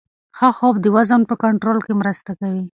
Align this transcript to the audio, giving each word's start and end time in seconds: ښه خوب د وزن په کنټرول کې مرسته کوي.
ښه 0.37 0.49
خوب 0.57 0.75
د 0.81 0.85
وزن 0.95 1.21
په 1.29 1.35
کنټرول 1.43 1.79
کې 1.85 1.93
مرسته 2.01 2.31
کوي. 2.39 2.63